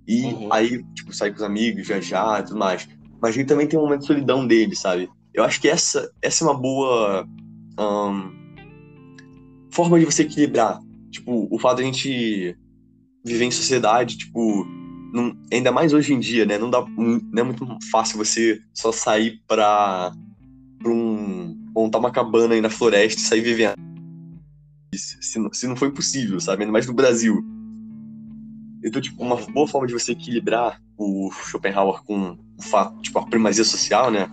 [0.06, 0.52] E Uhum.
[0.52, 2.88] aí, tipo, sair com os amigos, viajar e tudo mais.
[3.20, 5.08] Mas ele também tem um momento de solidão dele, sabe?
[5.32, 7.26] Eu acho que essa, essa é uma boa
[7.78, 8.30] ahn,
[9.70, 10.80] forma de você equilibrar.
[11.10, 12.56] Tipo, o fato de a gente
[13.24, 14.66] viver em sociedade, tipo,
[15.12, 16.58] não- ainda mais hoje em dia, né?
[16.58, 20.12] Não, dá, não é muito fácil você só sair pra,
[20.78, 23.74] pra um, montar uma cabana aí na floresta e sair vivendo.
[24.94, 26.62] Se, não- se não foi possível, sabe?
[26.62, 27.42] Ainda mais no Brasil.
[28.84, 33.26] Então, tipo, uma boa forma de você equilibrar o Schopenhauer com o fato, tipo, a
[33.26, 34.28] primazia social, né?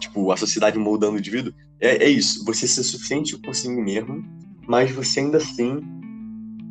[0.00, 2.44] Tipo, a sociedade moldando o indivíduo, é, é isso.
[2.44, 4.24] Você ser suficiente consigo mesmo,
[4.66, 5.80] mas você ainda assim,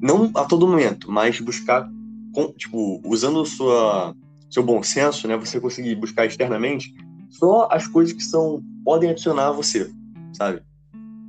[0.02, 1.90] não a todo momento, mas buscar,
[2.34, 4.16] com, tipo, usando sua,
[4.50, 5.38] seu bom senso, né?
[5.38, 6.94] Você conseguir buscar externamente
[7.30, 9.90] só as coisas que são, podem adicionar a você,
[10.34, 10.62] sabe?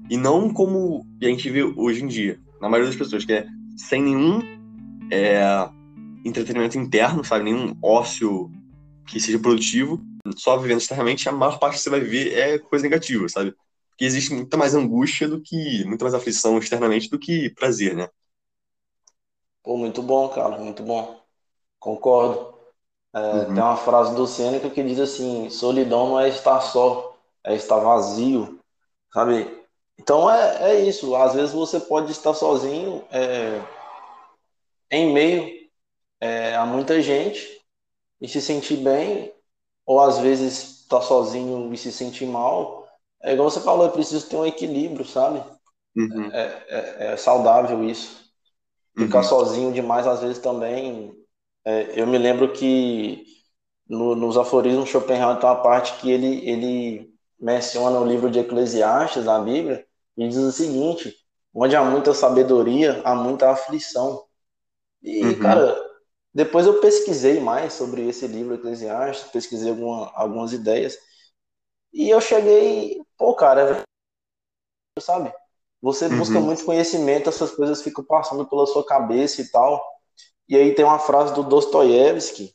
[0.09, 3.47] E não como a gente vê hoje em dia, na maioria das pessoas, que é
[3.77, 4.41] sem nenhum
[5.11, 5.69] é,
[6.25, 7.45] entretenimento interno, sabe?
[7.45, 8.51] Nenhum ócio
[9.07, 10.01] que seja produtivo,
[10.37, 13.55] só vivendo externamente, a maior parte que você vai ver é coisa negativa, sabe?
[13.91, 18.09] Porque existe muita mais angústia do que, muita mais aflição externamente do que prazer, né?
[19.63, 21.21] Pô, muito bom, cara, muito bom.
[21.81, 22.55] Concordo.
[23.15, 27.17] É, tem Uhum, uma frase do Sêneca que diz assim: solidão não é estar só,
[27.45, 28.61] é estar vazio,
[29.13, 29.47] sabe?
[29.99, 31.15] Então é, é isso.
[31.17, 33.61] Às vezes você pode estar sozinho é,
[34.91, 35.69] em meio
[36.21, 37.61] é, a muita gente
[38.21, 39.35] e se sentir bem,
[39.87, 42.89] ou às vezes estar sozinho e se sentir mal.
[43.23, 45.45] É igual você falou, é preciso ter um equilíbrio, sabe?
[45.97, 46.33] uhum,
[46.69, 48.30] É, é saudável isso.
[48.99, 51.13] Ficar uhum, sozinho demais às vezes também.
[51.65, 53.25] é, eu me lembro que
[53.89, 59.25] no, nos aforismos Schopenhauer tem uma parte que ele, ele menciona o livro de Eclesiastes,
[59.25, 61.15] da Bíblia, e diz o seguinte:
[61.55, 64.25] onde há muita sabedoria, há muita aflição.
[65.03, 65.77] E, uhum, cara,
[66.35, 70.97] depois eu pesquisei mais sobre esse livro Eclesiastes, pesquisei alguma, algumas ideias,
[71.93, 73.85] e eu cheguei, pô, cara, é verdade,
[75.01, 75.33] sabe?
[75.83, 79.83] Você busca uhum, muito conhecimento, essas coisas ficam passando pela sua cabeça e tal.
[80.49, 82.55] E aí tem uma frase do Dostoiévski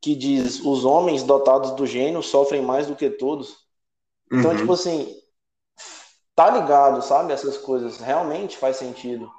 [0.00, 3.56] que diz: Os homens dotados do gênio sofrem mais do que todos.
[4.32, 4.56] Então, Uhum.
[4.56, 5.14] tipo assim,
[6.36, 7.32] tá ligado, sabe?
[7.32, 9.30] Essas coisas realmente faz sentido.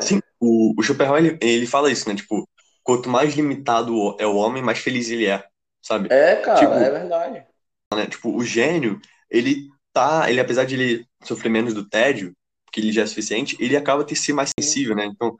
[0.00, 2.14] Sim, o, o Schopenhauer, ele, ele fala isso, né?
[2.14, 2.48] Tipo,
[2.82, 5.44] quanto mais limitado é o homem, mais feliz ele é,
[5.82, 6.10] sabe?
[6.10, 7.46] É, cara, Tipo, é verdade.
[7.94, 8.06] né?
[8.06, 12.34] Tipo, o gênio, ele tá, ele apesar de ele sofrer menos do tédio,
[12.72, 15.06] que ele já é suficiente, ele acaba ter ser mais sensível, né?
[15.06, 15.36] Então,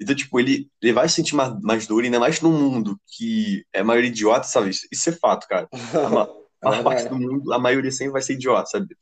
[0.00, 3.82] então tipo, ele, ele vai sentir mais, mais dor, ainda mais num mundo que é
[3.82, 4.70] maioria idiota, sabe?
[4.70, 5.68] Isso, isso é fato, cara.
[6.64, 8.96] A É maior parte do mundo, a maioria sempre vai ser idiota, sabe?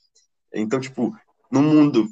[0.55, 1.15] Então, tipo,
[1.51, 2.09] num mundo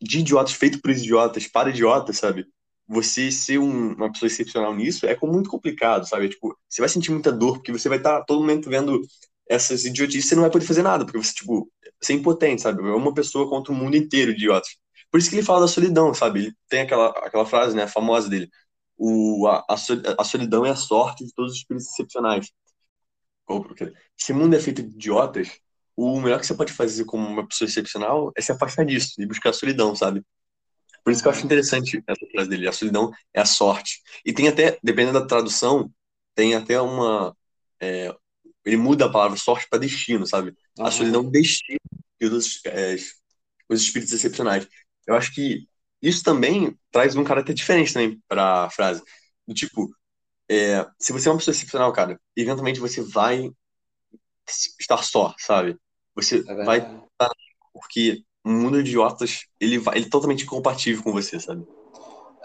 [0.00, 2.46] de idiotas, feito por idiotas, para idiotas, sabe?
[2.88, 6.28] Você ser um- uma pessoa excepcional nisso é muito complicado, sabe?
[6.28, 9.00] Tipo, você vai sentir muita dor, porque você vai estar todo momento vendo
[9.48, 12.80] essas idiotices, você não vai poder fazer nada, porque você, tipo, você é impotente, sabe?
[12.82, 14.70] É uma pessoa contra o mundo inteiro de idiotas.
[15.10, 16.40] Por isso que ele fala da solidão, sabe?
[16.40, 18.48] Ele tem aquela, aquela frase, né, famosa dele.
[18.96, 22.50] O, a, a sol- a solidão é a sorte de todos os espíritos excepcionais.
[24.16, 25.48] Se o mundo é feito de idiotas,
[25.96, 29.26] o melhor que você pode fazer como uma pessoa excepcional é se afastar disso e
[29.26, 30.22] buscar a solidão, sabe?
[31.04, 32.68] Por isso que eu acho interessante essa frase dele.
[32.68, 34.00] A solidão é a sorte.
[34.24, 35.90] E tem até, dependendo da tradução,
[36.34, 37.36] tem até uma.
[37.80, 38.14] é,
[38.64, 40.54] ele muda a palavra sorte para destino, sabe?
[40.82, 40.90] A Uhum.
[40.90, 41.78] solidão é um destino
[42.20, 42.96] dos é,
[43.68, 44.66] os espíritos excepcionais.
[45.06, 45.66] Eu acho que
[46.02, 49.02] isso também traz um caráter diferente também para a frase.
[49.46, 49.90] Do tipo,
[50.50, 53.50] é, se você é uma pessoa excepcional, cara, eventualmente você vai
[54.80, 55.76] estar só, sabe?
[56.14, 57.04] Você É vai verdade.
[57.72, 61.66] porque um mundo de idiotas, ele vai, ele é totalmente incompatível com você, sabe?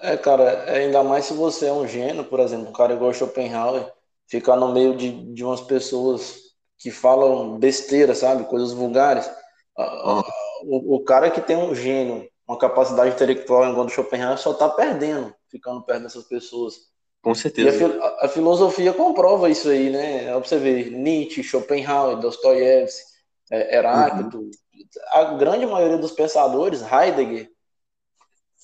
[0.01, 3.91] É, cara, ainda mais se você é um gênio, por exemplo, um cara igual Schopenhauer,
[4.29, 6.37] ficar no meio de, de umas pessoas
[6.77, 8.45] que falam besteira, sabe?
[8.45, 9.29] Coisas vulgares.
[9.77, 10.23] Ah, Ah,
[10.63, 14.69] O, o cara que tem um gênio, uma capacidade intelectual igual do Schopenhauer, só tá
[14.69, 16.75] perdendo ficando perto dessas pessoas.
[17.21, 17.73] com E certeza.
[17.73, 20.33] fil- a- a filosofia comprova isso aí, né?
[20.39, 23.03] Você ver, Nietzsche, Schopenhauer, Dostoiévski,
[23.51, 24.33] é, Uhum.
[24.33, 24.49] Heráclito,
[25.11, 27.49] a grande maioria dos pensadores, Heidegger,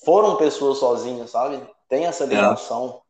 [0.04, 1.60] foram pessoas sozinhas, sabe?
[1.88, 2.36] Tem essa É.
[2.36, 3.00] ligação.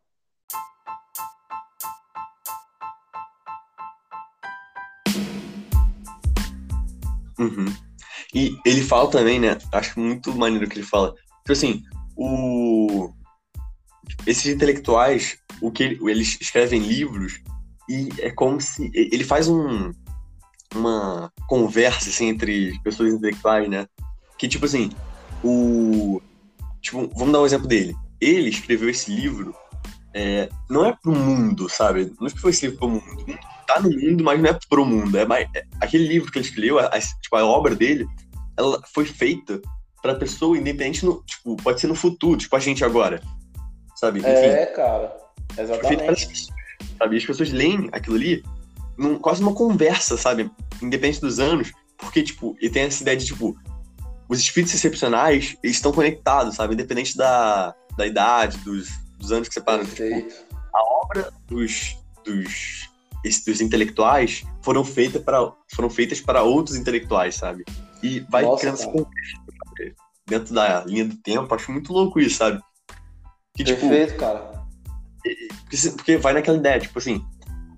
[7.38, 7.66] Uhum.
[8.34, 9.58] E ele fala também, né?
[9.72, 11.14] Acho muito maneiro que ele fala.
[11.38, 11.82] Tipo assim,
[12.16, 13.10] o...
[14.26, 17.40] esses intelectuais, o que ele- eles escrevem livros
[17.88, 19.92] e é como se ele faz um
[20.74, 23.86] uma conversa assim entre pessoas intelectuais, né?
[24.36, 24.90] Que tipo assim,
[25.42, 26.20] o
[26.82, 27.94] tipo, vamos dar um exemplo dele.
[28.20, 29.54] Ele escreveu esse livro
[30.12, 32.10] é, não é pro mundo, sabe?
[32.18, 33.04] Não escreveu esse livro pro mundo.
[33.04, 35.16] O mundo tá no mundo, mas não é pro mundo.
[35.18, 38.06] É mais, é- aquele livro que ele escreveu, a, a- tipo, a obra dele,
[38.56, 39.60] ela foi feita
[40.02, 43.20] pra pessoa independente, no, tipo, pode ser no futuro, tipo a gente agora,
[43.96, 44.20] sabe?
[44.20, 45.16] Enfim, É, cara,
[45.54, 46.26] foi as exatamente.
[46.26, 46.46] pessoas,
[46.98, 47.14] sabe?
[47.14, 48.44] E as pessoas leem aquilo ali
[48.96, 50.50] num, quase uma conversa, sabe?
[50.80, 53.56] Independente dos anos, porque, tipo, e tem essa ideia de, tipo,
[54.28, 56.74] os espíritos excepcionais, estão conectados, sabe?
[56.74, 59.84] Independente da, da idade, dos, dos anos que separam.
[59.84, 60.34] Tipo, Perfeito.
[61.48, 62.88] dos, dos, esses-
[63.44, 67.64] dos intelectuais foram feitas para foram feitas para outros intelectuais, sabe?
[68.02, 69.36] E vai Nossa, criando conversa
[69.68, 69.94] sabe?
[70.26, 71.54] dentro da linha do tempo.
[71.54, 72.60] Acho muito louco isso, sabe?
[73.56, 74.62] Que, tipo, Perfeito, cara.
[75.96, 77.24] porque, vai naquela ideia, tipo assim,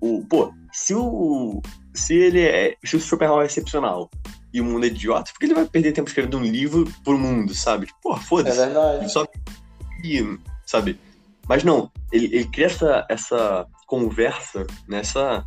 [0.01, 1.61] o, pô, se o.
[1.93, 2.75] Se ele é.
[2.83, 4.09] Se o Schopenhauer é excepcional
[4.53, 7.17] e o mundo é idiota, por que ele vai perder tempo escrevendo um livro pro
[7.17, 7.85] mundo, sabe?
[7.87, 8.57] Tipo, Pô, É foda-se.
[8.59, 9.11] Ele verdade.
[9.11, 9.25] só
[10.03, 10.99] e, sabe?
[11.47, 15.43] Mas não, ele, ele cria essa, essa conversa, nessa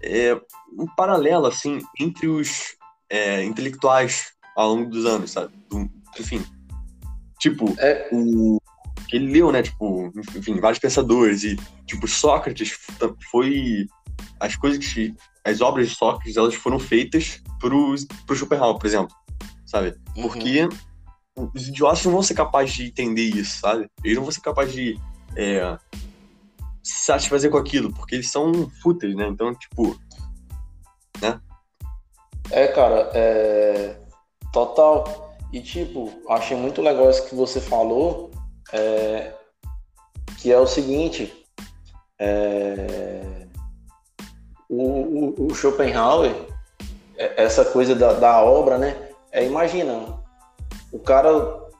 [0.00, 0.34] é,
[0.78, 2.76] um paralelo assim entre os
[3.10, 5.52] é, intelectuais ao longo dos anos, sabe?
[5.68, 6.44] Do- enfim,
[7.40, 8.58] tipo É, o
[9.08, 9.62] que ele leu, né?
[9.62, 12.78] Tipo, enfim, vários pensadores e tipo Sócrates
[13.30, 13.86] foi
[14.38, 15.12] as coisas que
[15.44, 17.94] as obras de Sócrates elas foram feitas pro
[18.26, 19.14] pro Schopenhauer, por exemplo,
[19.66, 19.94] sabe?
[20.16, 20.22] uhum.
[20.22, 20.68] Porque
[21.36, 23.88] os idiotas não vão ser capazes de entender isso, sabe?
[24.04, 24.96] Eles não vão ser capazes de
[25.36, 25.76] é,
[26.84, 29.26] se satisfazer com aquilo, porque eles são fúteis, né?
[29.26, 29.96] Então, tipo,
[32.50, 33.96] É, cara, é
[34.52, 35.34] total.
[35.52, 38.30] E tipo, achei muito legal isso que você falou,
[38.72, 39.32] é,
[40.38, 41.32] que é o seguinte,
[42.18, 43.46] é,
[44.68, 46.34] o, o- o Schopenhauer,
[47.16, 49.08] é- essa coisa da, da obra, né?
[49.32, 50.20] É, imagina,
[50.92, 51.32] o cara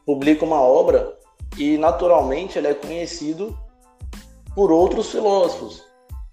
[0.06, 1.16] publica uma obra
[1.58, 3.56] e naturalmente ele é conhecido
[4.54, 5.82] por outros filósofos.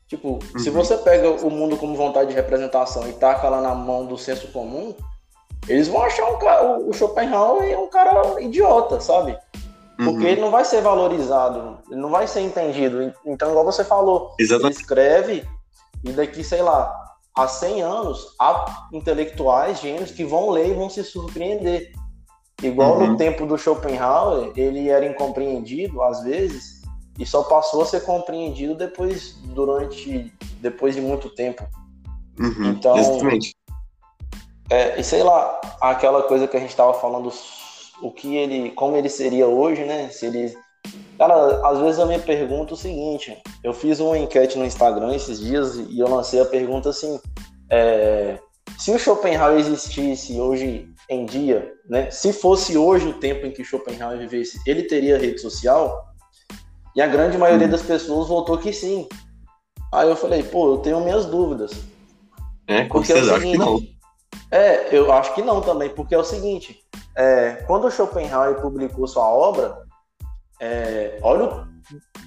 [0.08, 0.76] Tipo, se Uhum.
[0.76, 4.50] você pega o mundo como vontade de representação e taca lá na mão do senso
[4.50, 4.94] comum,
[5.68, 9.38] eles vão achar um cara, o Schopenhauer é um cara idiota, sabe?
[9.96, 13.14] Porque uhum, ele não vai ser valorizado, ele não vai ser entendido.
[13.26, 14.82] Então, igual você falou, ele exatamente.
[14.82, 15.48] escreve
[16.04, 16.92] e daqui, sei lá,
[17.36, 21.92] há 100 anos, há intelectuais, gênios, que vão ler e vão se surpreender.
[22.62, 23.08] Igual uhum.
[23.08, 26.81] no tempo do Schopenhauer, ele era incompreendido às vezes
[27.22, 31.64] e só passou a ser compreendido depois durante depois de muito tempo.
[32.40, 32.72] Uhum.
[32.72, 33.56] Então, Exatamente.
[34.72, 37.32] É, e sei lá, aquela coisa que a gente estava falando,
[38.02, 40.10] o que ele, como ele seria hoje, né?
[40.10, 40.58] Se ele
[41.16, 45.40] Cara, às vezes eu me pergunto o seguinte: eu fiz uma enquete no Instagram esses
[45.40, 47.20] dias e eu lancei a pergunta assim:
[47.70, 48.40] é,
[48.80, 52.10] se o Schopenhauer existisse hoje em dia, né?
[52.10, 56.11] Se fosse hoje o tempo em que Schopenhauer vivesse, ele teria rede social?
[56.95, 57.71] E a grande maioria hum.
[57.71, 59.08] das pessoas votou que sim.
[59.91, 61.71] Aí eu falei, pô, eu tenho minhas dúvidas.
[62.67, 64.01] É, porque certeza, é seguinte, acho que não.
[64.51, 66.80] É, eu acho que não também, porque é o seguinte:
[67.15, 69.82] é, quando o Schopenhauer publicou sua obra,
[70.60, 71.65] é, olha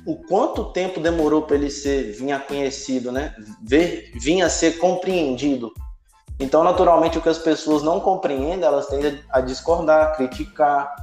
[0.05, 3.35] o, o, quanto tempo demorou para ele ser vinha conhecido, né?
[3.63, 5.73] Ver, vinha ser compreendido.
[6.39, 10.95] Então, naturalmente, o que as pessoas não compreendem, elas tendem a discordar, criticar,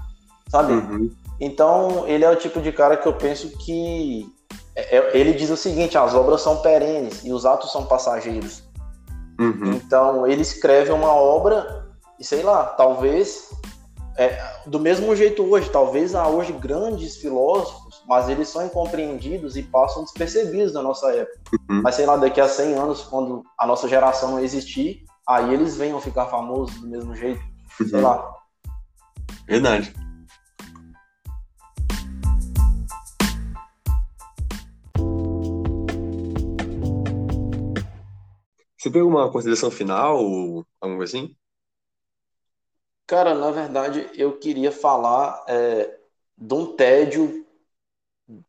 [0.50, 0.74] sabe?
[0.74, 1.12] Uhum.
[1.42, 4.32] Então, ele é o tipo de cara que eu penso que
[4.76, 8.64] é, é, ele diz o seguinte: as obras são perenes e os atos são passageiros.
[9.40, 9.72] Uhum.
[9.74, 13.50] Então, ele escreve uma obra e sei lá, talvez
[14.16, 19.64] é, do mesmo jeito hoje, talvez há hoje grandes filósofos, mas eles são incompreendidos e
[19.64, 21.40] passam despercebidos na nossa época.
[21.54, 21.82] Uhum.
[21.82, 25.76] Mas sei lá, daqui a 100 anos, quando a nossa geração não existir, aí eles
[25.76, 27.42] venham ficar famosos do mesmo jeito.
[27.80, 27.88] Uhum.
[27.88, 28.32] Sei lá.
[29.48, 29.92] Verdade.
[38.82, 41.36] Você tem alguma consideração final ou coisa assim?
[43.06, 46.00] Cara, na verdade, eu queria falar é,
[46.36, 47.46] de um tédio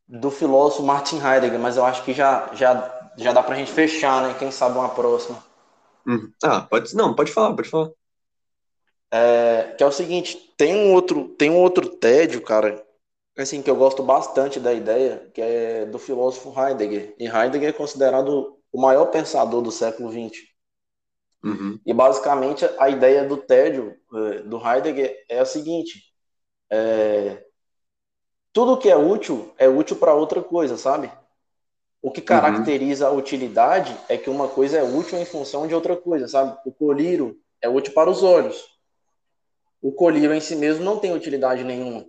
[0.09, 4.23] do filósofo Martin Heidegger, mas eu acho que já, já, já dá pra gente fechar,
[4.23, 4.35] né?
[4.39, 5.45] Quem sabe uma próxima.
[6.07, 6.33] Hum.
[6.43, 7.91] Ah, pode, não, pode falar, pode falar.
[9.11, 12.83] É, que é o seguinte, tem um outro, tem um outro tédio, cara,
[13.37, 17.15] assim, que eu gosto bastante da ideia, que é do filósofo Heidegger.
[17.19, 20.41] E Heidegger é considerado o maior pensador do século XX.
[21.45, 21.79] Uhum.
[21.85, 26.13] E basicamente a ideia do tédio eh, do Heidegger é a seguinte:
[26.71, 27.45] é,
[28.53, 31.11] tudo que é útil é útil para outra coisa, sabe?
[32.01, 33.15] O que caracteriza uhum.
[33.15, 36.57] a utilidade é que uma coisa é útil em função de outra coisa, sabe?
[36.65, 38.73] O colírio é útil para os olhos.
[39.81, 42.05] O colírio em si mesmo não tem utilidade nenhuma,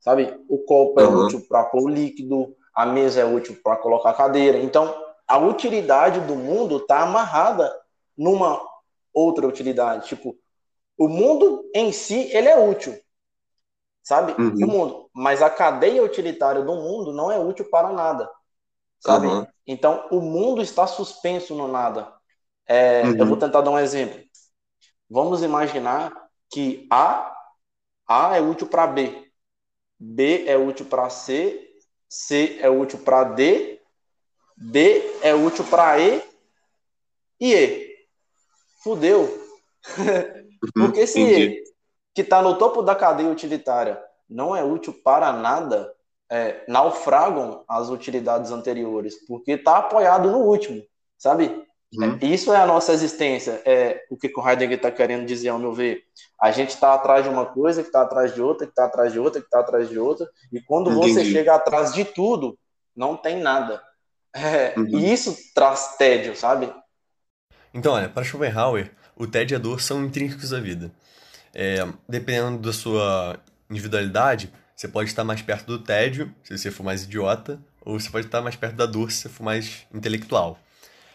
[0.00, 0.40] sabe?
[0.48, 1.26] O copo é uhum.
[1.26, 4.58] útil para pôr líquido, a mesa é útil para colocar a cadeira.
[4.58, 7.72] Então, a utilidade do mundo está amarrada
[8.16, 8.60] numa
[9.12, 10.08] outra utilidade.
[10.08, 10.36] Tipo,
[10.98, 12.98] o mundo em si, ele é útil,
[14.02, 14.32] sabe?
[14.40, 14.54] Uhum.
[14.54, 15.10] O mundo.
[15.12, 18.30] Mas a cadeia utilitária do mundo não é útil para nada,
[19.00, 19.26] sabe?
[19.26, 19.46] Uhum.
[19.66, 22.12] Então, o mundo está suspenso no nada.
[22.66, 23.16] É, uhum.
[23.16, 24.22] Eu vou tentar dar um exemplo.
[25.08, 26.12] Vamos imaginar
[26.50, 27.34] que A,
[28.06, 29.30] A é útil para B,
[29.98, 31.60] B é útil para C,
[32.08, 33.73] C é útil para D,
[34.56, 36.22] D é útil para E
[37.40, 37.94] e E
[38.82, 39.42] fudeu.
[40.74, 41.62] Porque se ele,
[42.14, 45.92] que está no topo da cadeia utilitária, não é útil para nada,
[46.30, 50.82] é, naufragam as utilidades anteriores, porque está apoiado no último,
[51.18, 51.64] sabe?
[51.92, 52.18] Uhum.
[52.20, 55.58] É, isso é a nossa existência, é o que o Heidegger está querendo dizer, ao
[55.58, 56.02] meu ver.
[56.40, 59.12] A gente está atrás de uma coisa, que está atrás de outra, que está atrás
[59.12, 61.12] de outra, que está atrás de outra, e quando Entendi.
[61.12, 62.58] você chega atrás de tudo,
[62.96, 63.82] não tem nada.
[64.34, 64.98] É, uhum.
[64.98, 66.72] E isso traz tédio, sabe?
[67.72, 70.90] Então, olha, para Schopenhauer, o tédio e a dor são intrínsecos à vida.
[71.54, 73.38] É, dependendo da sua
[73.70, 78.10] individualidade, você pode estar mais perto do tédio, se você for mais idiota, ou você
[78.10, 80.58] pode estar mais perto da dor, se você for mais intelectual.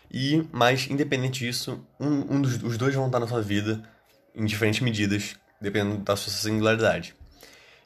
[0.09, 3.83] E, mas, independente disso, um, um dos os dois vão estar na sua vida
[4.33, 7.15] em diferentes medidas, dependendo da sua singularidade.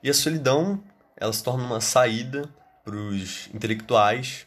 [0.02, 0.84] E a solidão,
[1.18, 2.48] ela se torna uma saída
[2.84, 4.46] para os intelectuais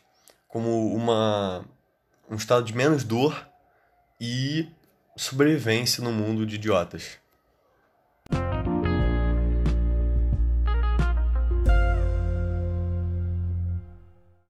[0.57, 1.66] como uma,
[2.31, 3.47] um estado de menos dor
[4.19, 4.66] e
[5.14, 7.18] sobrevivência no mundo de idiotas.